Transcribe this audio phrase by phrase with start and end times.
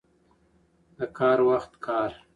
[0.97, 2.09] د کار وخت کار.